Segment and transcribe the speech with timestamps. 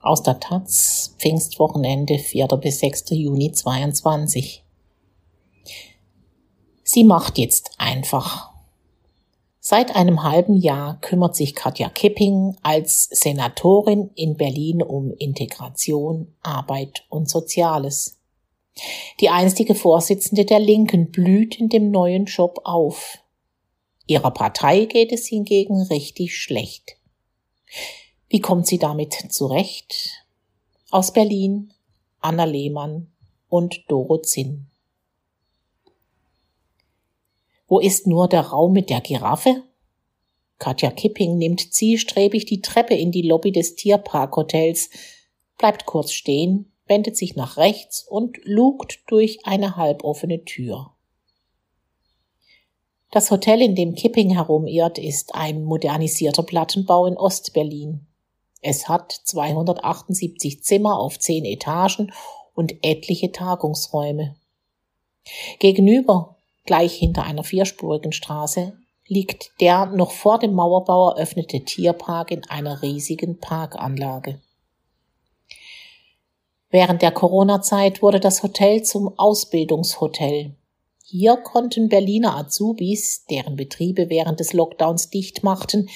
[0.00, 2.46] Aus der Taz, Pfingstwochenende, 4.
[2.58, 3.06] bis 6.
[3.10, 4.62] Juni 22.
[6.84, 8.52] Sie macht jetzt einfach.
[9.58, 17.04] Seit einem halben Jahr kümmert sich Katja Kipping als Senatorin in Berlin um Integration, Arbeit
[17.08, 18.20] und Soziales.
[19.18, 23.18] Die einstige Vorsitzende der Linken blüht in dem neuen Job auf.
[24.06, 26.98] Ihrer Partei geht es hingegen richtig schlecht.
[28.30, 30.26] Wie kommt sie damit zurecht?
[30.90, 31.72] Aus Berlin,
[32.20, 33.10] Anna Lehmann
[33.48, 34.66] und Doro Zinn.
[37.68, 39.62] Wo ist nur der Raum mit der Giraffe?
[40.58, 44.90] Katja Kipping nimmt zielstrebig die Treppe in die Lobby des Tierparkhotels,
[45.56, 50.92] bleibt kurz stehen, wendet sich nach rechts und lugt durch eine halboffene Tür.
[53.10, 58.07] Das Hotel, in dem Kipping herumirrt, ist ein modernisierter Plattenbau in Ostberlin.
[58.60, 62.12] Es hat 278 Zimmer auf zehn Etagen
[62.54, 64.34] und etliche Tagungsräume.
[65.60, 72.44] Gegenüber, gleich hinter einer vierspurigen Straße, liegt der noch vor dem Mauerbau eröffnete Tierpark in
[72.48, 74.40] einer riesigen Parkanlage.
[76.70, 80.54] Während der Corona-Zeit wurde das Hotel zum Ausbildungshotel.
[81.04, 85.88] Hier konnten Berliner Azubis, deren Betriebe während des Lockdowns dicht machten,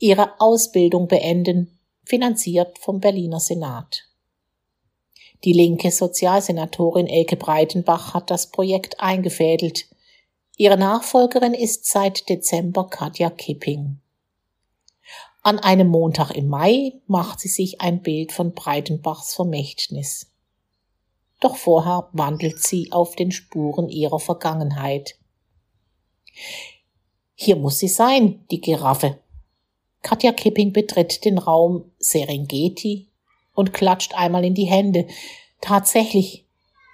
[0.00, 1.75] ihre Ausbildung beenden
[2.06, 4.04] finanziert vom Berliner Senat.
[5.44, 9.86] Die linke Sozialsenatorin Elke Breitenbach hat das Projekt eingefädelt.
[10.56, 14.00] Ihre Nachfolgerin ist seit Dezember Katja Kipping.
[15.42, 20.32] An einem Montag im Mai macht sie sich ein Bild von Breitenbachs Vermächtnis.
[21.40, 25.18] Doch vorher wandelt sie auf den Spuren ihrer Vergangenheit.
[27.34, 29.18] Hier muss sie sein, die Giraffe,
[30.06, 33.08] Katja Kipping betritt den Raum Serengeti
[33.56, 35.08] und klatscht einmal in die Hände.
[35.60, 36.46] Tatsächlich,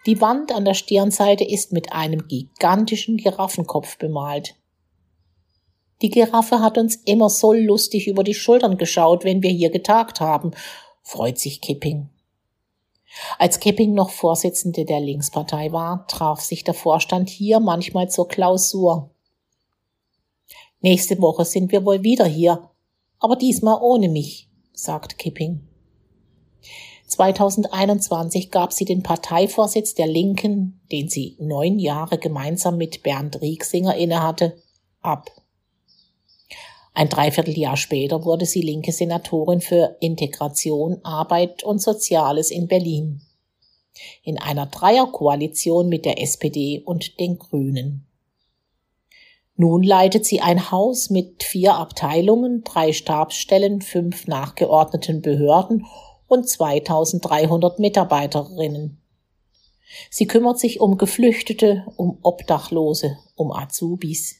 [0.07, 4.55] die Wand an der Stirnseite ist mit einem gigantischen Giraffenkopf bemalt.
[6.01, 10.21] Die Giraffe hat uns immer so lustig über die Schultern geschaut, wenn wir hier getagt
[10.21, 10.53] haben,
[11.03, 12.09] freut sich Kipping.
[13.39, 19.11] Als Kipping noch Vorsitzende der Linkspartei war, traf sich der Vorstand hier manchmal zur Klausur.
[20.81, 22.71] Nächste Woche sind wir wohl wieder hier,
[23.23, 25.61] aber diesmal ohne mich, sagt Kipping.
[27.07, 33.95] 2021 gab sie den Parteivorsitz der Linken, den sie neun Jahre gemeinsam mit Bernd Rieksinger
[33.97, 34.57] innehatte,
[35.03, 35.31] ab.
[36.95, 43.23] Ein Dreivierteljahr später wurde sie linke Senatorin für Integration, Arbeit und Soziales in Berlin.
[44.25, 48.07] In einer Dreierkoalition mit der SPD und den Grünen.
[49.57, 55.87] Nun leitet sie ein Haus mit vier Abteilungen, drei Stabsstellen, fünf nachgeordneten Behörden
[56.27, 59.03] und 2300 Mitarbeiterinnen.
[60.11, 64.37] Sie kümmert sich um Geflüchtete, um Obdachlose, um Azubis.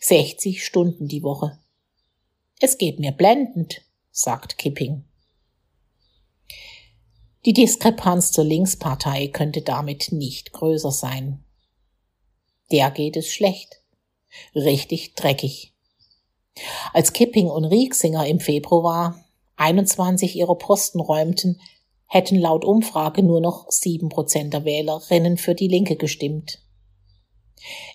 [0.00, 1.58] 60 Stunden die Woche.
[2.60, 5.04] Es geht mir blendend, sagt Kipping.
[7.46, 11.42] Die Diskrepanz zur Linkspartei könnte damit nicht größer sein.
[12.70, 13.82] Der geht es schlecht
[14.54, 15.72] richtig dreckig.
[16.92, 19.22] Als Kipping und Rieksinger im Februar
[19.56, 21.60] 21 ihre Posten räumten,
[22.06, 26.60] hätten laut Umfrage nur noch sieben Prozent der Wählerinnen für die Linke gestimmt.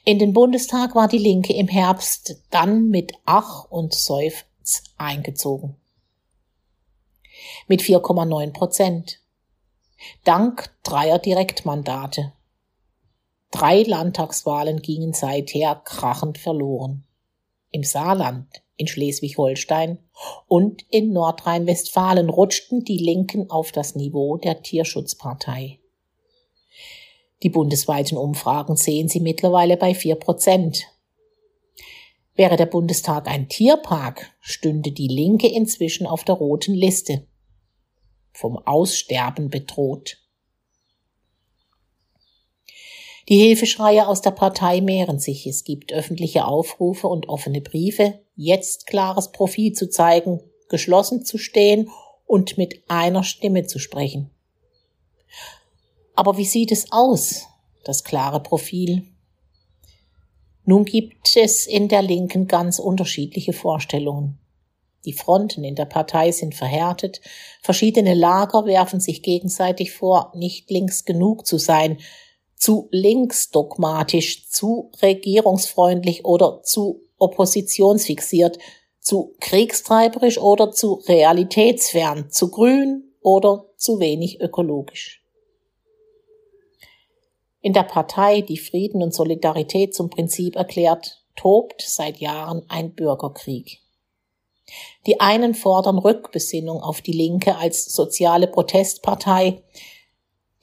[0.04, 5.78] In den Bundestag war die Linke im Herbst dann mit Ach und Seufz eingezogen.
[7.68, 9.20] Mit 4,9 Prozent.
[10.24, 12.34] Dank dreier Direktmandate.
[13.52, 17.04] Drei Landtagswahlen gingen seither krachend verloren.
[17.70, 18.48] Im Saarland,
[18.78, 20.00] in Schleswig-Holstein
[20.48, 25.80] und in Nordrhein-Westfalen rutschten die Linken auf das Niveau der Tierschutzpartei.
[27.44, 30.88] Die bundesweiten Umfragen sehen sie mittlerweile bei vier Prozent.
[32.36, 37.28] Wäre der Bundestag ein Tierpark, stünde die Linke inzwischen auf der roten Liste.
[38.32, 40.21] Vom Aussterben bedroht.
[43.30, 45.46] Die Hilfeschreie aus der Partei mehren sich.
[45.46, 51.90] Es gibt öffentliche Aufrufe und offene Briefe, jetzt klares Profil zu zeigen, geschlossen zu stehen
[52.26, 54.32] und mit einer Stimme zu sprechen.
[56.16, 57.48] Aber wie sieht es aus,
[57.84, 59.04] das klare Profil?
[60.66, 64.38] Nun gibt es in der Linken ganz unterschiedliche Vorstellungen.
[65.06, 67.22] Die Fronten in der Partei sind verhärtet,
[67.62, 71.98] verschiedene Lager werfen sich gegenseitig vor, nicht links genug zu sein,
[72.62, 78.60] zu linksdogmatisch, zu regierungsfreundlich oder zu oppositionsfixiert,
[79.00, 85.24] zu kriegstreiberisch oder zu realitätsfern, zu grün oder zu wenig ökologisch.
[87.62, 93.80] In der Partei, die Frieden und Solidarität zum Prinzip erklärt, tobt seit Jahren ein Bürgerkrieg.
[95.08, 99.64] Die einen fordern Rückbesinnung auf die Linke als soziale Protestpartei,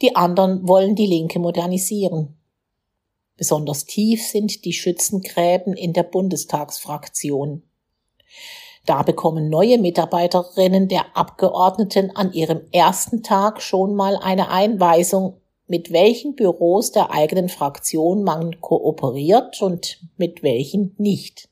[0.03, 2.37] die anderen wollen die Linke modernisieren.
[3.37, 7.63] Besonders tief sind die Schützengräben in der Bundestagsfraktion.
[8.85, 15.93] Da bekommen neue Mitarbeiterinnen der Abgeordneten an ihrem ersten Tag schon mal eine Einweisung, mit
[15.93, 21.49] welchen Büros der eigenen Fraktion man kooperiert und mit welchen nicht.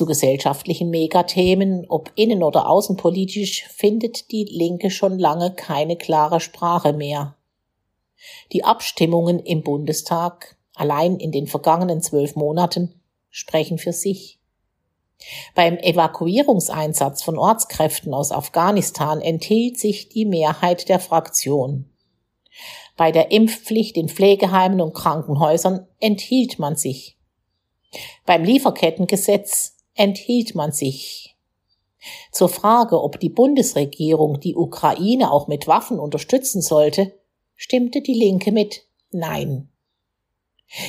[0.00, 6.94] Zu gesellschaftlichen Megathemen, ob innen- oder außenpolitisch, findet die Linke schon lange keine klare Sprache
[6.94, 7.36] mehr.
[8.52, 12.98] Die Abstimmungen im Bundestag, allein in den vergangenen zwölf Monaten,
[13.28, 14.40] sprechen für sich.
[15.54, 21.90] Beim Evakuierungseinsatz von Ortskräften aus Afghanistan enthielt sich die Mehrheit der Fraktion.
[22.96, 27.18] Bei der Impfpflicht in Pflegeheimen und Krankenhäusern enthielt man sich.
[28.24, 31.36] Beim Lieferkettengesetz enthielt man sich.
[32.32, 37.12] Zur Frage, ob die Bundesregierung die Ukraine auch mit Waffen unterstützen sollte,
[37.56, 39.68] stimmte die Linke mit Nein.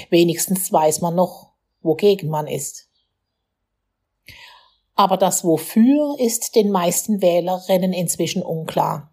[0.10, 1.52] Wenigstens weiß man noch,
[1.82, 2.88] wogegen man ist.
[4.96, 9.12] Aber das Wofür ist den meisten Wählerinnen inzwischen unklar.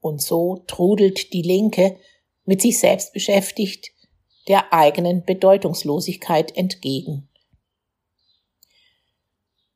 [0.00, 1.98] Und so trudelt die Linke,
[2.44, 3.90] mit sich selbst beschäftigt,
[4.46, 7.27] der eigenen Bedeutungslosigkeit entgegen.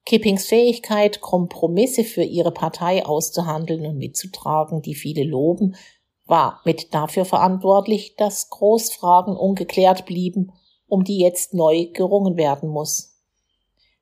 [0.05, 5.77] Kippings Fähigkeit, Kompromisse für ihre Partei auszuhandeln und mitzutragen, die viele loben,
[6.27, 10.53] war mit dafür verantwortlich, dass Großfragen ungeklärt blieben,
[10.87, 13.13] um die jetzt neu gerungen werden muss.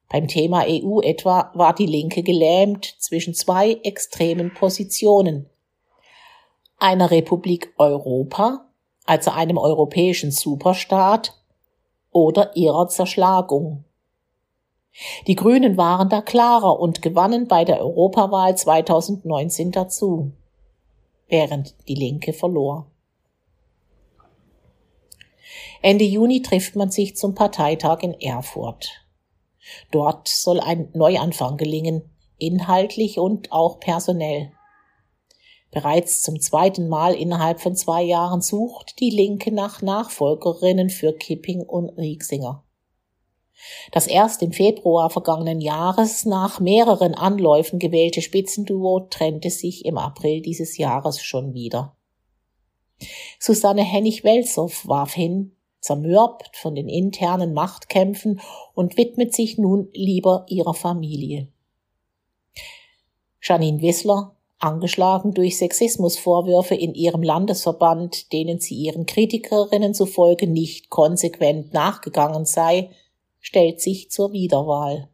[0.08, 5.48] Beim Thema EU etwa war die Linke gelähmt zwischen zwei extremen Positionen.
[6.78, 8.68] Einer Republik Europa,
[9.04, 11.36] also einem europäischen Superstaat,
[12.10, 13.84] oder ihrer Zerschlagung.
[15.26, 20.32] Die Grünen waren da klarer und gewannen bei der Europawahl 2019 dazu
[21.30, 22.90] während die Linke verlor.
[25.82, 29.06] Ende Juni trifft man sich zum Parteitag in Erfurt.
[29.90, 32.02] Dort soll ein Neuanfang gelingen,
[32.38, 34.52] inhaltlich und auch personell.
[35.70, 41.62] Bereits zum zweiten Mal innerhalb von zwei Jahren sucht die Linke nach Nachfolgerinnen für Kipping
[41.62, 42.64] und Rieksinger.
[43.92, 50.42] Das erst im Februar vergangenen Jahres nach mehreren Anläufen gewählte Spitzenduo trennte sich im April
[50.42, 51.96] dieses Jahres schon wieder.
[53.38, 58.40] Susanne Hennig-Welsow warf hin, zermürbt von den internen Machtkämpfen
[58.74, 61.48] und widmet sich nun lieber ihrer Familie.
[63.42, 71.72] Janine Wissler, angeschlagen durch Sexismusvorwürfe in ihrem Landesverband, denen sie ihren Kritikerinnen zufolge nicht konsequent
[71.72, 72.90] nachgegangen sei,
[73.40, 75.08] stellt sich zur Wiederwahl.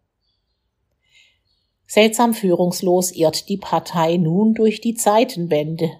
[1.86, 5.90] Seltsam führungslos irrt die Partei nun durch die Zeitenwende,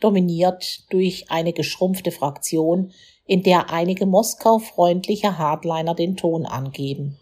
[0.00, 2.92] dominiert durch eine geschrumpfte Fraktion,
[3.26, 7.18] in der einige Moskau-freundliche Hardliner den Ton angeben.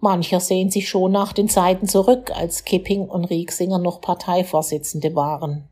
[0.00, 5.68] Mancher sehen sich schon nach den Zeiten zurück, als Kipping und Rieksinger noch Parteivorsitzende waren.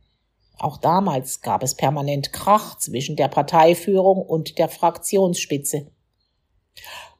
[0.58, 5.88] Auch damals gab es permanent Krach zwischen der Parteiführung und der Fraktionsspitze.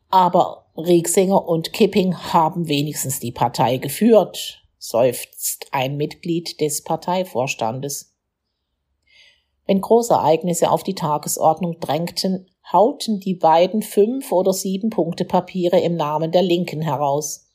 [0.09, 8.15] Aber Rieksinger und Kipping haben wenigstens die Partei geführt, seufzt ein Mitglied des Parteivorstandes.
[9.67, 15.97] Wenn Großereignisse auf die Tagesordnung drängten, hauten die beiden fünf oder sieben Punkte Papiere im
[15.97, 17.49] Namen der Linken heraus.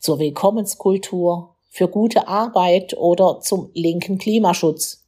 [0.00, 5.06] Zur Willkommenskultur, für gute Arbeit oder zum linken Klimaschutz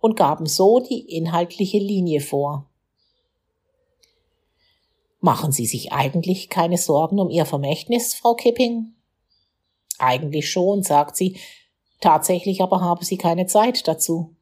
[0.00, 2.66] und gaben so die inhaltliche Linie vor.
[5.28, 8.94] Machen Sie sich eigentlich keine Sorgen um Ihr Vermächtnis, Frau Kipping?
[9.98, 11.36] Eigentlich schon, sagt sie.
[12.00, 14.34] Tatsächlich aber habe sie keine Zeit dazu.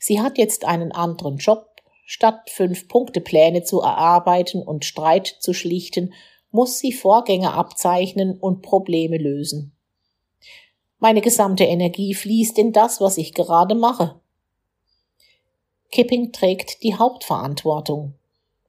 [0.00, 1.76] Sie hat jetzt einen anderen Job.
[2.06, 6.12] Statt fünf Punktepläne zu erarbeiten und Streit zu schlichten,
[6.50, 9.76] muss sie Vorgänge abzeichnen und Probleme lösen.
[10.98, 14.18] Meine gesamte Energie fließt in das, was ich gerade mache.
[15.92, 18.14] Kipping trägt die Hauptverantwortung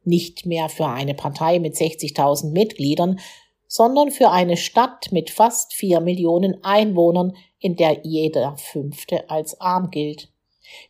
[0.04, 3.20] nicht mehr für eine Partei mit 60.000 Mitgliedern,
[3.68, 9.92] sondern für eine Stadt mit fast vier Millionen Einwohnern, in der jeder Fünfte als arm
[9.92, 10.30] gilt,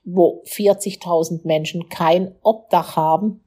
[0.03, 3.43] wo 40.000 Menschen kein Obdach haben,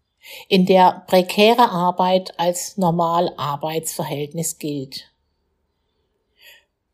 [0.49, 5.11] in der prekäre Arbeit als normal Arbeitsverhältnis gilt.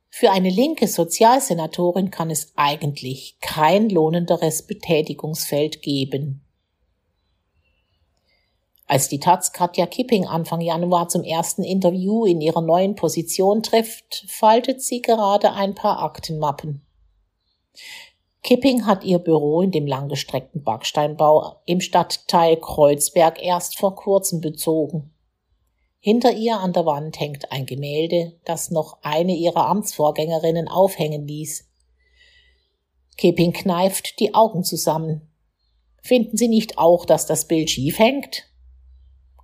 [0.09, 6.43] Für eine linke Sozialsenatorin kann es eigentlich kein lohnenderes Betätigungsfeld geben.
[8.91, 14.25] Als die Taz Katja Kipping Anfang Januar zum ersten Interview in ihrer neuen Position trifft,
[14.27, 16.85] faltet sie gerade ein paar Aktenmappen.
[18.43, 25.15] Kipping hat ihr Büro in dem langgestreckten Backsteinbau im Stadtteil Kreuzberg erst vor kurzem bezogen.
[26.01, 31.65] Hinter ihr an der Wand hängt ein Gemälde, das noch eine ihrer Amtsvorgängerinnen aufhängen ließ.
[33.17, 35.31] Kipping kneift die Augen zusammen.
[36.03, 38.50] Finden Sie nicht auch, dass das Bild schief hängt?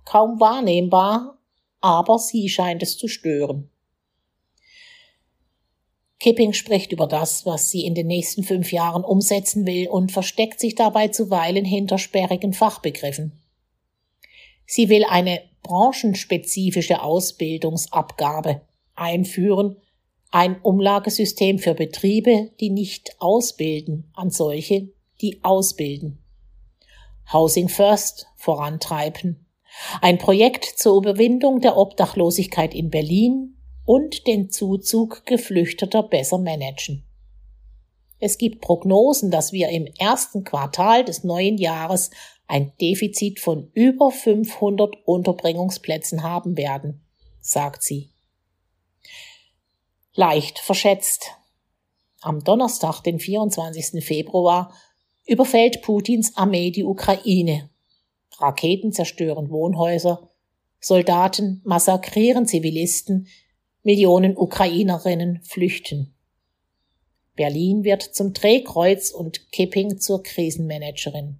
[0.09, 1.37] Kaum wahrnehmbar,
[1.81, 3.69] aber sie scheint es zu stören.
[6.21, 10.61] Kipping spricht über das, was sie in den nächsten fünf Jahren umsetzen will und versteckt
[10.61, 13.33] sich dabei zuweilen hinter sperrigen Fachbegriffen.
[14.65, 18.61] Sie will eine branchenspezifische Ausbildungsabgabe
[18.95, 19.75] einführen,
[20.31, 24.87] ein Umlagesystem für Betriebe, die nicht ausbilden, an solche,
[25.19, 26.23] die ausbilden.
[27.33, 29.46] Housing First vorantreiben.
[30.01, 37.03] Ein Projekt zur Überwindung der Obdachlosigkeit in Berlin und den Zuzug Geflüchteter besser managen.
[38.19, 42.09] Es gibt Prognosen, dass wir im ersten Quartal des neuen Jahres
[42.47, 47.05] ein Defizit von über 500 Unterbringungsplätzen haben werden,
[47.41, 48.11] sagt sie.
[50.13, 51.31] Leicht verschätzt.
[52.21, 54.03] Am Donnerstag, den 24.
[54.03, 54.73] Februar,
[55.25, 57.69] überfällt Putins Armee die Ukraine.
[58.39, 60.29] Raketen zerstören Wohnhäuser,
[60.79, 63.27] Soldaten massakrieren Zivilisten,
[63.83, 66.13] Millionen Ukrainerinnen flüchten.
[67.35, 71.39] Berlin wird zum Drehkreuz und Kipping zur Krisenmanagerin.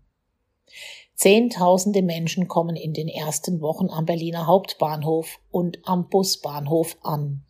[1.16, 7.44] Zehntausende Menschen kommen in den ersten Wochen am Berliner Hauptbahnhof und am Busbahnhof an.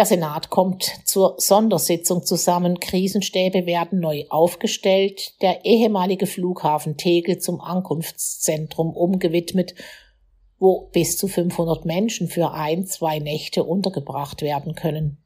[0.00, 2.80] Der Senat kommt zur Sondersitzung zusammen.
[2.80, 5.38] Krisenstäbe werden neu aufgestellt.
[5.42, 9.74] Der ehemalige Flughafen Tegel zum Ankunftszentrum umgewidmet,
[10.58, 15.22] wo bis zu 500 Menschen für ein, zwei Nächte untergebracht werden können.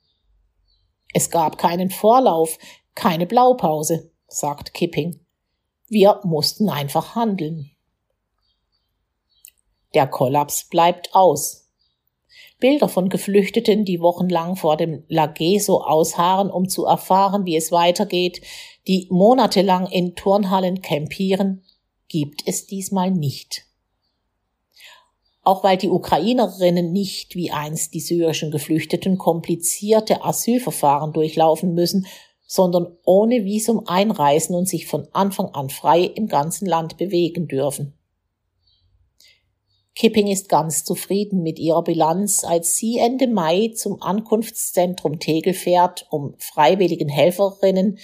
[1.13, 2.59] Es gab keinen Vorlauf,
[2.97, 5.21] keine Blaupause, sagt Kipping.
[5.87, 7.71] Wir mussten einfach handeln.
[9.95, 11.64] Der Kollaps bleibt aus.
[12.65, 18.41] Bilder von Geflüchteten, die wochenlang vor dem Lageso ausharren, um zu erfahren, wie es weitergeht,
[18.89, 21.63] die monatelang in Turnhallen campieren,
[22.09, 23.67] gibt es diesmal nicht.
[25.43, 32.07] Auch weil die Ukrainerinnen nicht wie einst die syrischen Geflüchteten komplizierte Asylverfahren durchlaufen müssen,
[32.47, 37.93] sondern ohne Visum einreisen und sich von Anfang an frei im ganzen Land bewegen dürfen.
[39.95, 46.07] Kipping ist ganz zufrieden mit ihrer Bilanz, als sie Ende Mai zum Ankunftszentrum Tegel fährt,
[46.11, 47.99] um freiwilligen Helferinnen,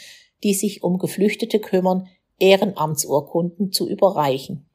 [0.45, 4.67] die sich um Geflüchtete kümmern, Ehrenamtsurkunden zu überreichen.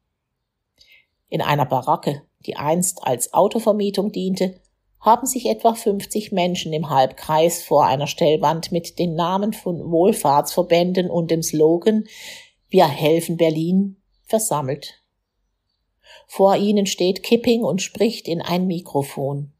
[1.28, 4.60] In einer Baracke, die einst als Autovermietung diente,
[5.00, 11.10] haben sich etwa 50 Menschen im Halbkreis vor einer Stellwand mit den Namen von Wohlfahrtsverbänden
[11.10, 12.04] und dem Slogan
[12.68, 15.05] Wir helfen Berlin versammelt.
[16.26, 19.52] Vor ihnen steht Kipping und spricht in ein Mikrofon.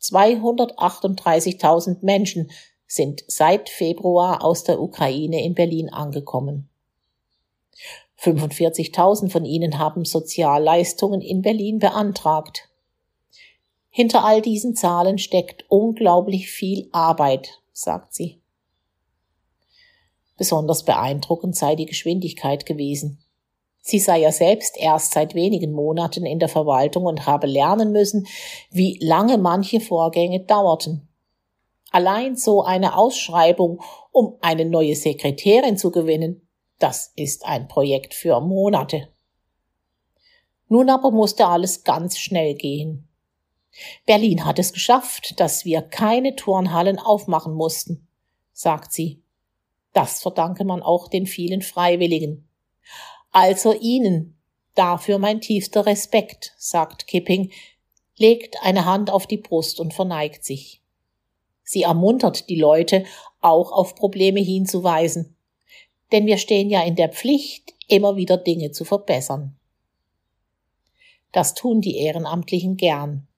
[0.00, 2.50] 238.000 Menschen
[2.86, 6.68] sind seit Februar aus der Ukraine in Berlin angekommen.
[8.18, 12.68] 45.000 von ihnen haben Sozialleistungen in Berlin beantragt.
[13.88, 18.40] Hinter all diesen Zahlen steckt unglaublich viel Arbeit, sagt sie.
[20.36, 23.22] Besonders beeindruckend sei die Geschwindigkeit gewesen.
[23.80, 28.26] Sie sei ja selbst erst seit wenigen Monaten in der Verwaltung und habe lernen müssen,
[28.70, 31.08] wie lange manche Vorgänge dauerten.
[31.90, 33.82] Allein so eine Ausschreibung,
[34.12, 36.46] um eine neue Sekretärin zu gewinnen,
[36.78, 39.08] das ist ein Projekt für Monate.
[40.68, 43.08] Nun aber musste alles ganz schnell gehen.
[44.06, 48.06] Berlin hat es geschafft, dass wir keine Turnhallen aufmachen mussten,
[48.52, 49.22] sagt sie.
[49.92, 52.48] Das verdanke man auch den vielen Freiwilligen.
[53.32, 54.36] Also Ihnen.
[54.74, 57.50] Dafür mein tiefster Respekt, sagt Kipping,
[58.16, 60.80] legt eine Hand auf die Brust und verneigt sich.
[61.62, 63.04] Sie ermuntert die Leute,
[63.40, 65.36] auch auf Probleme hinzuweisen.
[66.12, 69.56] Denn wir stehen ja in der Pflicht, immer wieder Dinge zu verbessern.
[71.32, 73.28] Das tun die Ehrenamtlichen gern.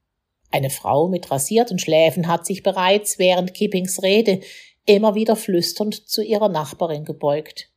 [0.51, 4.41] Eine Frau mit rasierten Schläfen hat sich bereits während Kippings Rede
[4.87, 7.72] immer wieder flüsternd zu ihrer Nachbarin gebeugt.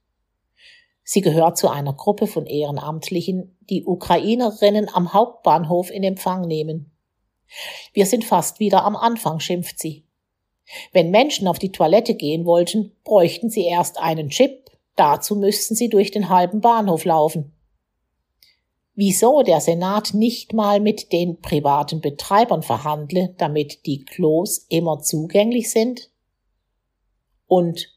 [1.08, 6.92] Sie gehört zu einer Gruppe von Ehrenamtlichen, die Ukrainerinnen am Hauptbahnhof in Empfang nehmen.
[7.94, 10.04] Wir sind fast wieder am Anfang, schimpft sie.
[10.94, 15.90] Wenn Menschen auf die Toilette gehen wollten, bräuchten sie erst einen Chip, dazu müssten sie
[15.90, 17.54] durch den halben Bahnhof laufen.
[18.96, 25.70] Wieso der Senat nicht mal mit den privaten Betreibern verhandle, damit die Klos immer zugänglich
[25.70, 26.10] sind?
[27.46, 27.95] Und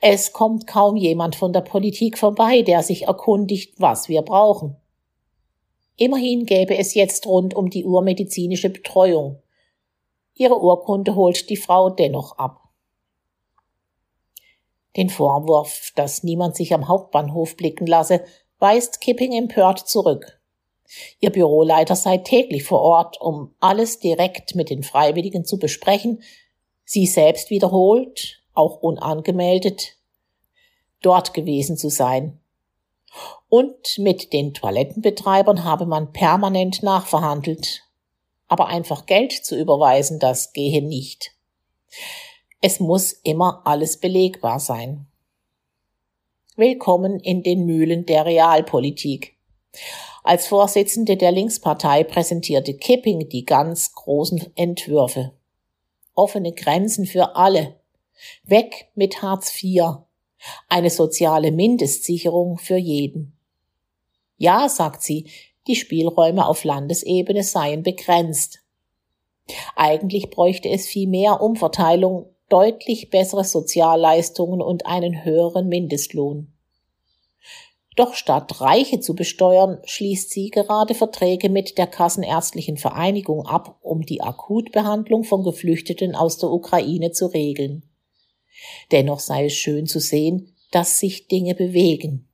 [0.00, 4.76] es kommt kaum jemand von der Politik vorbei, der sich erkundigt, was wir brauchen.
[5.96, 9.42] Immerhin gäbe es jetzt rund um die Uhr medizinische Betreuung.
[10.34, 12.70] Ihre Urkunde holt die Frau dennoch ab.
[14.96, 18.24] Den Vorwurf, dass niemand sich am Hauptbahnhof blicken lasse,
[18.58, 20.40] weist Kipping empört zurück.
[21.20, 26.22] Ihr Büroleiter sei täglich vor Ort, um alles direkt mit den Freiwilligen zu besprechen.
[26.84, 29.96] Sie selbst wiederholt, auch unangemeldet,
[31.02, 32.40] dort gewesen zu sein.
[33.48, 37.82] Und mit den Toilettenbetreibern habe man permanent nachverhandelt.
[38.48, 41.32] Aber einfach Geld zu überweisen, das gehe nicht.
[42.60, 45.06] Es muss immer alles belegbar sein.
[46.56, 49.36] Willkommen in den Mühlen der Realpolitik.
[50.22, 55.32] Als Vorsitzende der Linkspartei präsentierte Kipping die ganz großen Entwürfe.
[56.14, 57.79] Offene Grenzen für alle,
[58.44, 59.82] Weg mit Hartz IV.
[60.68, 63.36] Eine soziale Mindestsicherung für jeden.
[64.38, 65.26] Ja, sagt sie,
[65.66, 68.60] die Spielräume auf Landesebene seien begrenzt.
[69.76, 76.52] Eigentlich bräuchte es viel mehr Umverteilung, deutlich bessere Sozialleistungen und einen höheren Mindestlohn.
[77.96, 84.02] Doch statt Reiche zu besteuern, schließt sie gerade Verträge mit der Kassenärztlichen Vereinigung ab, um
[84.02, 87.89] die Akutbehandlung von Geflüchteten aus der Ukraine zu regeln.
[88.90, 92.28] Dennoch sei es schön zu sehen, dass sich Dinge bewegen.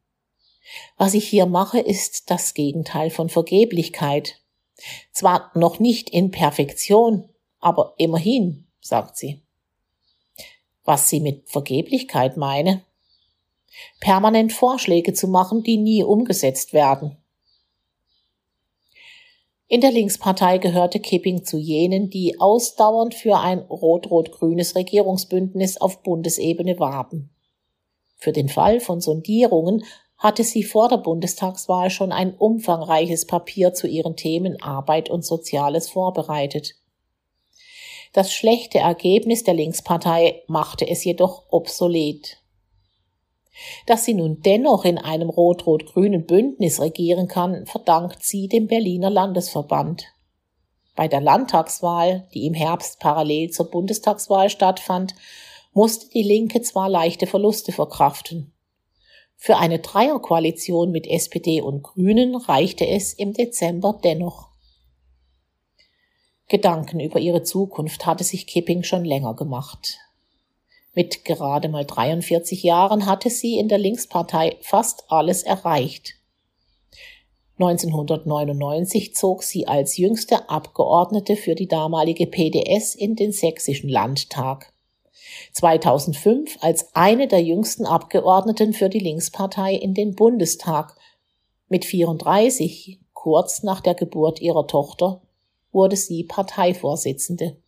[0.97, 4.40] Was ich hier mache, ist das Gegenteil von Vergeblichkeit.
[5.12, 7.28] Zwar noch nicht in Perfektion,
[7.61, 9.43] aber immerhin, sagt sie.
[10.84, 12.84] Was sie mit Vergeblichkeit meine?
[14.00, 17.17] Permanent Vorschläge zu machen, die nie umgesetzt werden.
[19.69, 26.79] In der Linkspartei gehörte Kipping zu jenen, die ausdauernd für ein rot-rot-grünes Regierungsbündnis auf Bundesebene
[26.79, 27.31] warben.
[28.17, 29.85] Für den Fall von Sondierungen
[30.19, 35.89] hatte sie vor der Bundestagswahl schon ein umfangreiches Papier zu ihren Themen Arbeit und Soziales
[35.89, 36.76] vorbereitet.
[38.13, 42.39] Das schlechte Ergebnis der Linkspartei machte es jedoch obsolet.
[43.86, 50.04] Dass sie nun dennoch in einem rot-rot-grünen Bündnis regieren kann, verdankt sie dem Berliner Landesverband.
[50.95, 55.14] Bei der Landtagswahl, die im Herbst parallel zur Bundestagswahl stattfand,
[55.73, 58.52] musste die Linke zwar leichte Verluste verkraften.
[59.36, 64.49] Für eine Dreierkoalition mit SPD und Grünen reichte es im Dezember dennoch.
[66.49, 69.99] Gedanken über ihre Zukunft hatte sich Kipping schon länger gemacht.
[70.97, 76.15] Mit gerade mal 43 Jahren hatte sie in der Linkspartei fast alles erreicht.
[77.59, 84.73] 1999 zog sie als jüngste Abgeordnete für die damalige PDS in den sächsischen Landtag.
[85.52, 90.97] 2005 als eine der jüngsten Abgeordneten für die Linkspartei in den Bundestag.
[91.69, 95.21] Mit 34, kurz nach der Geburt ihrer Tochter,
[95.73, 97.59] wurde sie Parteivorsitzende.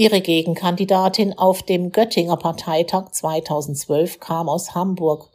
[0.00, 5.28] Ihre Gegenkandidatin auf dem Göttinger Parteitag 2012 kam aus Hamburg.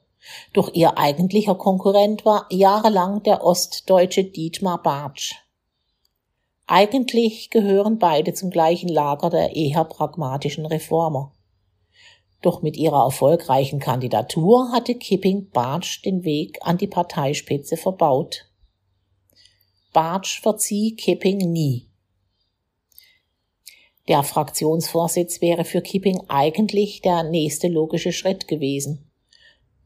[0.53, 5.35] Doch ihr eigentlicher Konkurrent war jahrelang der ostdeutsche Dietmar Bartsch.
[6.65, 11.33] Eigentlich gehören beide zum gleichen Lager der eher pragmatischen Reformer.
[12.41, 18.45] Doch mit ihrer erfolgreichen Kandidatur hatte Kipping Bartsch den Weg an die Parteispitze verbaut.
[19.91, 21.89] Bartsch verzieh Kipping nie.
[24.07, 29.09] Der Fraktionsvorsitz wäre für Kipping eigentlich der nächste logische Schritt gewesen.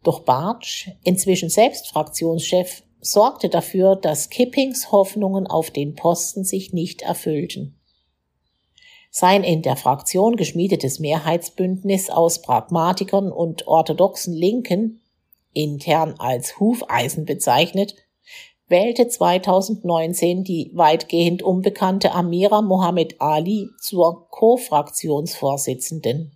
[0.03, 7.03] Doch Bartsch, inzwischen selbst Fraktionschef, sorgte dafür, dass Kippings Hoffnungen auf den Posten sich nicht
[7.03, 7.79] erfüllten.
[9.11, 15.01] Sein in der Fraktion geschmiedetes Mehrheitsbündnis aus Pragmatikern und orthodoxen Linken,
[15.53, 17.95] intern als Hufeisen bezeichnet,
[18.67, 26.35] wählte 2019 die weitgehend unbekannte Amira Mohammed Ali zur Co-Fraktionsvorsitzenden.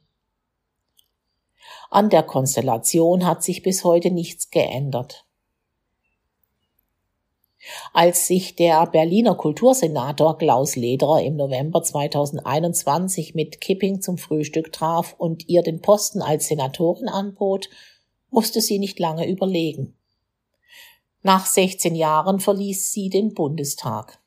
[1.89, 5.25] An der Konstellation hat sich bis heute nichts geändert.
[7.93, 15.15] Als sich der Berliner Kultursenator Klaus Lederer im November 2021 mit Kipping zum Frühstück traf
[15.17, 17.69] und ihr den Posten als Senatorin anbot,
[18.31, 19.95] musste sie nicht lange überlegen.
[21.23, 24.19] Nach 16 Jahren verließ sie den Bundestag.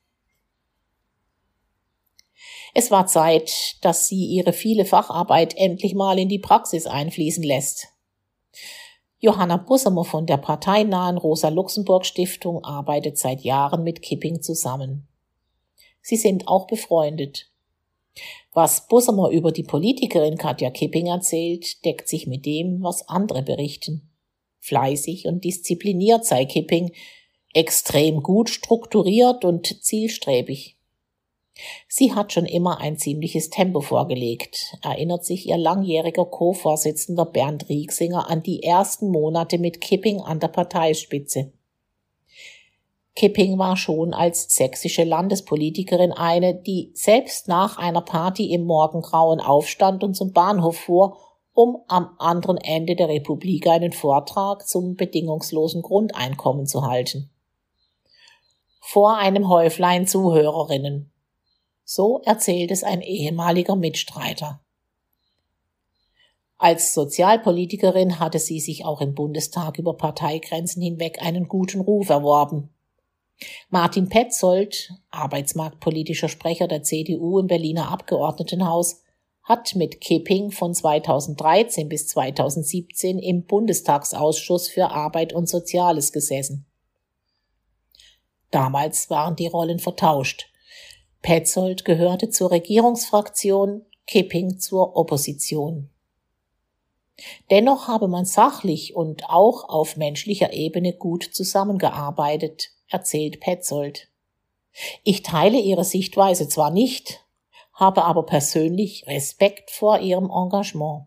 [2.72, 7.88] Es war Zeit, dass sie ihre viele Facharbeit endlich mal in die Praxis einfließen lässt.
[9.18, 15.08] Johanna Bussemer von der parteinahen Rosa-Luxemburg-Stiftung arbeitet seit Jahren mit Kipping zusammen.
[16.02, 17.50] Sie sind auch befreundet.
[18.52, 24.13] Was Bussemer über die Politikerin Katja Kipping erzählt, deckt sich mit dem, was andere berichten.
[24.64, 26.90] Fleißig und diszipliniert sei Kipping,
[27.52, 30.78] extrem gut strukturiert und zielstrebig.
[31.86, 38.30] Sie hat schon immer ein ziemliches Tempo vorgelegt, erinnert sich ihr langjähriger Co-Vorsitzender Bernd Rieksinger
[38.30, 41.52] an die ersten Monate mit Kipping an der Parteispitze.
[43.14, 50.02] Kipping war schon als sächsische Landespolitikerin eine, die selbst nach einer Party im Morgengrauen aufstand
[50.02, 51.18] und zum Bahnhof fuhr,
[51.54, 57.30] um am anderen Ende der Republik einen Vortrag zum bedingungslosen Grundeinkommen zu halten.
[58.80, 61.10] Vor einem Häuflein Zuhörerinnen.
[61.84, 64.60] So erzählt es ein ehemaliger Mitstreiter.
[66.58, 72.70] Als Sozialpolitikerin hatte sie sich auch im Bundestag über Parteigrenzen hinweg einen guten Ruf erworben.
[73.68, 79.03] Martin Petzold, arbeitsmarktpolitischer Sprecher der CDU im Berliner Abgeordnetenhaus,
[79.44, 86.66] hat mit Kipping von 2013 bis 2017 im Bundestagsausschuss für Arbeit und Soziales gesessen.
[88.50, 90.50] Damals waren die Rollen vertauscht.
[91.20, 95.90] Petzold gehörte zur Regierungsfraktion, Kipping zur Opposition.
[97.50, 104.08] Dennoch habe man sachlich und auch auf menschlicher Ebene gut zusammengearbeitet, erzählt Petzold.
[105.04, 107.23] Ich teile ihre Sichtweise zwar nicht,
[107.74, 111.06] habe aber persönlich Respekt vor ihrem Engagement.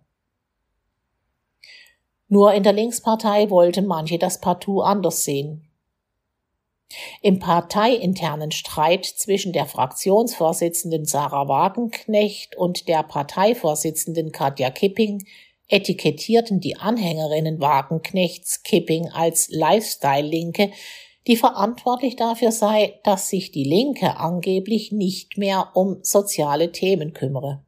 [2.27, 5.63] Nur in der Linkspartei wollten manche das partout anders sehen.
[7.21, 15.25] Im parteiinternen Streit zwischen der Fraktionsvorsitzenden Sarah Wagenknecht und der Parteivorsitzenden Katja Kipping
[15.67, 20.71] etikettierten die Anhängerinnen Wagenknechts Kipping als Lifestyle-Linke,
[21.28, 27.63] die verantwortlich dafür sei, dass sich die Linke angeblich nicht mehr um soziale Themen kümmere.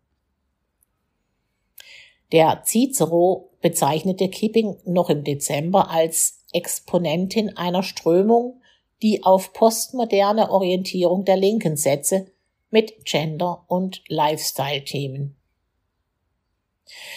[2.32, 8.62] Der Cicero bezeichnete Kipping noch im Dezember als Exponentin einer Strömung,
[9.02, 12.32] die auf postmoderne Orientierung der Linken setze,
[12.70, 15.36] mit Gender- und Lifestyle-Themen.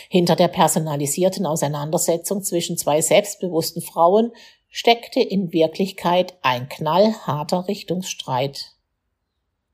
[0.08, 4.32] Hinter der personalisierten Auseinandersetzung zwischen zwei selbstbewussten Frauen
[4.74, 8.72] steckte in Wirklichkeit ein knallharter Richtungsstreit.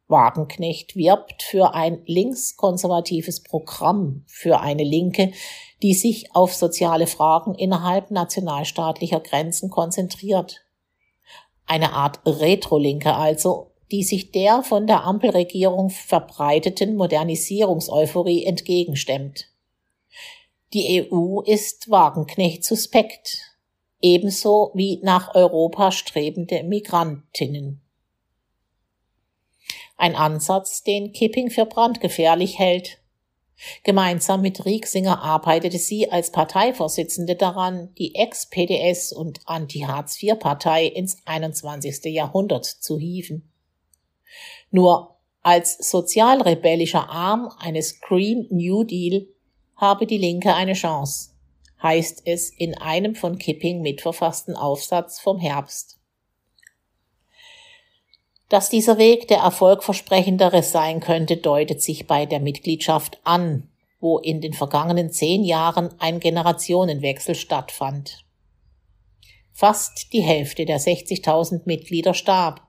[0.09, 5.31] Wagenknecht wirbt für ein linkskonservatives Programm für eine Linke,
[5.83, 10.63] die sich auf soziale Fragen innerhalb nationalstaatlicher Grenzen konzentriert.
[11.65, 19.47] Eine Art Retrolinke also, die sich der von der Ampelregierung verbreiteten Modernisierungseuphorie entgegenstemmt.
[20.73, 23.58] Die EU ist Wagenknecht suspekt,
[24.01, 27.81] ebenso wie nach Europa strebende Migrantinnen.
[29.97, 32.99] Ein Ansatz, den Kipping für brandgefährlich hält.
[33.83, 42.05] Gemeinsam mit Rieksinger arbeitete sie als Parteivorsitzende daran, die Ex-PDS und Anti-Hartz-IV-Partei ins 21.
[42.15, 43.51] Jahrhundert zu hieven.
[44.71, 49.27] Nur als sozialrebellischer Arm eines Green New Deal
[49.75, 51.31] habe die Linke eine Chance,
[51.83, 55.99] heißt es in einem von Kipping mitverfassten Aufsatz vom Herbst.
[58.49, 63.69] Dass dieser Weg der erfolgversprechendere sein könnte, deutet sich bei der Mitgliedschaft an,
[64.01, 68.25] wo in den vergangenen zehn Jahren ein Generationenwechsel stattfand.
[69.53, 72.63] Fast die Hälfte der 60.000 Mitglieder starb.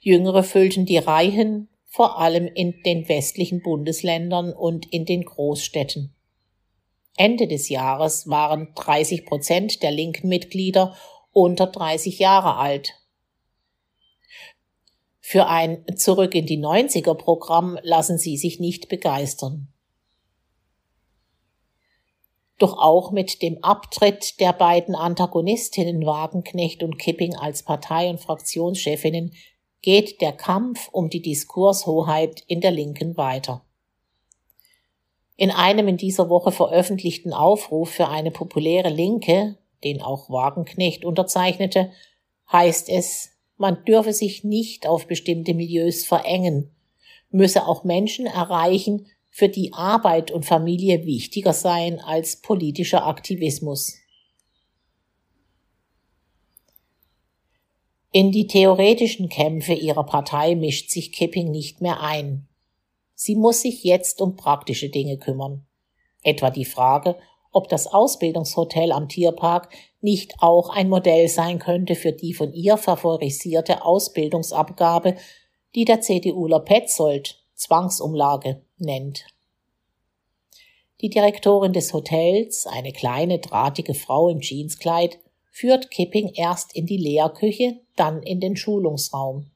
[0.00, 6.14] Jüngere füllten die Reihen, vor allem in den westlichen Bundesländern und in den Großstädten.
[7.18, 10.96] Ende des Jahres waren 30 Prozent der linken Mitglieder
[11.32, 12.94] unter 30 Jahre alt.
[15.20, 19.68] Für ein Zurück in die 90er Programm lassen sie sich nicht begeistern.
[22.58, 29.34] Doch auch mit dem Abtritt der beiden Antagonistinnen Wagenknecht und Kipping als Partei- und Fraktionschefinnen
[29.82, 33.64] geht der Kampf um die Diskurshoheit in der Linken weiter.
[35.40, 41.92] In einem in dieser Woche veröffentlichten Aufruf für eine populäre Linke, den auch Wagenknecht unterzeichnete,
[42.50, 46.72] heißt es, man dürfe sich nicht auf bestimmte Milieus verengen,
[47.30, 53.94] müsse auch Menschen erreichen, für die Arbeit und Familie wichtiger seien als politischer Aktivismus.
[58.10, 62.47] In die theoretischen Kämpfe ihrer Partei mischt sich Kipping nicht mehr ein.
[63.20, 65.66] Sie muss sich jetzt um praktische Dinge kümmern.
[66.22, 67.16] Etwa die Frage,
[67.50, 72.76] ob das Ausbildungshotel am Tierpark nicht auch ein Modell sein könnte für die von ihr
[72.76, 75.16] favorisierte Ausbildungsabgabe,
[75.74, 79.26] die der CDUler Petzold Zwangsumlage nennt.
[81.00, 85.18] Die Direktorin des Hotels, eine kleine, drahtige Frau im Jeanskleid,
[85.50, 89.50] führt Kipping erst in die Lehrküche, dann in den Schulungsraum.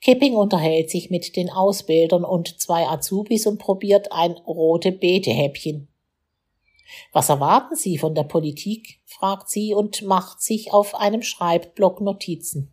[0.00, 5.88] Kipping unterhält sich mit den Ausbildern und zwei Azubis und probiert ein rote Beete-Häppchen.
[7.12, 9.00] Was erwarten Sie von der Politik?
[9.04, 12.72] fragt sie und macht sich auf einem Schreibblock Notizen.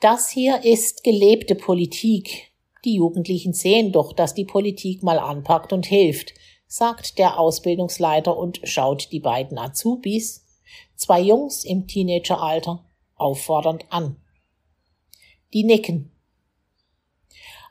[0.00, 2.52] Das hier ist gelebte Politik.
[2.84, 6.32] Die Jugendlichen sehen doch, dass die Politik mal anpackt und hilft,
[6.66, 10.46] sagt der Ausbildungsleiter und schaut die beiden Azubis,
[10.96, 12.84] zwei Jungs im Teenageralter,
[13.16, 14.16] auffordernd an.
[15.52, 16.12] Die nicken.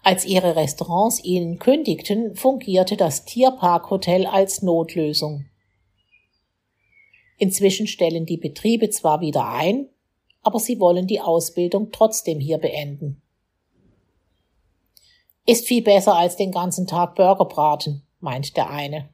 [0.03, 5.45] Als ihre Restaurants ihnen kündigten, fungierte das Tierparkhotel als Notlösung.
[7.37, 9.87] Inzwischen stellen die Betriebe zwar wieder ein,
[10.41, 13.21] aber sie wollen die Ausbildung trotzdem hier beenden.
[15.45, 19.09] Ist viel besser als den ganzen Tag Burger braten, meint der eine.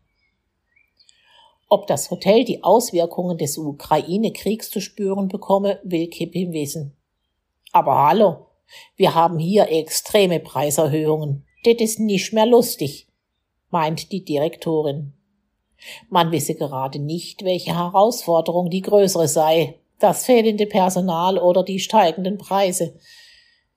[1.67, 6.95] Ob das Hotel die Auswirkungen des Ukraine-Kriegs zu spüren bekomme, will Kippim wissen.
[7.71, 8.47] Aber hallo,
[8.95, 11.45] wir haben hier extreme Preiserhöhungen.
[11.63, 13.07] Das ist nicht mehr lustig,
[13.69, 15.13] meint die Direktorin.
[16.09, 22.37] Man wisse gerade nicht, welche Herausforderung die größere sei, das fehlende Personal oder die steigenden
[22.37, 22.97] Preise.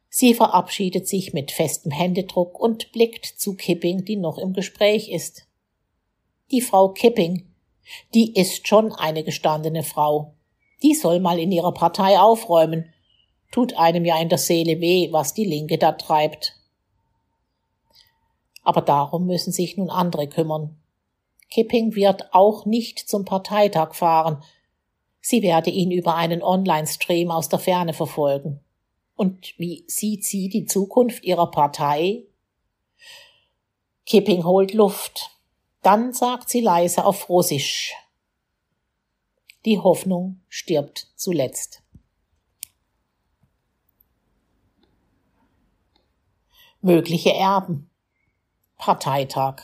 [0.09, 5.47] Sie verabschiedet sich mit festem Händedruck und blickt zu Kipping, die noch im Gespräch ist.
[6.51, 7.53] Die Frau Kipping,
[8.15, 10.35] die ist schon eine gestandene Frau.
[10.83, 12.93] Die soll mal in ihrer Partei aufräumen
[13.51, 16.55] Tut einem ja in der Seele weh, was die Linke da treibt.
[18.63, 20.77] Aber darum müssen sich nun andere kümmern.
[21.51, 24.43] Kipping wird auch nicht zum Parteitag fahren.
[25.21, 28.61] Sie werde ihn über einen Online-Stream aus der Ferne verfolgen.
[29.17, 32.25] Und wie sieht sie die Zukunft ihrer Partei?
[34.07, 35.31] Kipping holt Luft.
[35.83, 37.95] Dann sagt sie leise auf Russisch.
[39.65, 41.83] Die Hoffnung stirbt zuletzt.
[46.81, 47.91] Mögliche Erben.
[48.77, 49.63] Parteitag.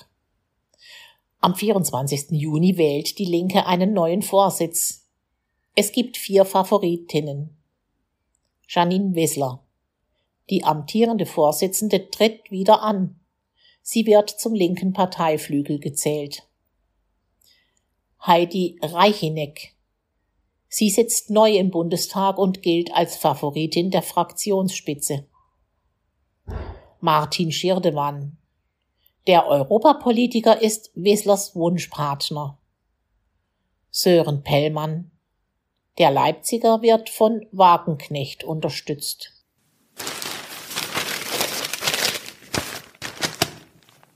[1.38, 2.32] Am 24.
[2.32, 5.06] Juni wählt die Linke einen neuen Vorsitz.
[5.76, 7.56] Es gibt vier Favoritinnen.
[8.66, 9.62] Janine Wissler.
[10.50, 13.20] Die amtierende Vorsitzende tritt wieder an.
[13.80, 16.48] Sie wird zum linken Parteiflügel gezählt.
[18.26, 19.76] Heidi Reichineck.
[20.68, 25.28] Sie sitzt neu im Bundestag und gilt als Favoritin der Fraktionsspitze.
[27.04, 28.38] Martin Schirdemann.
[29.26, 32.56] Der Europapolitiker ist Weslers Wunschpartner.
[33.90, 35.10] Sören Pellmann.
[35.98, 39.33] Der Leipziger wird von Wagenknecht unterstützt.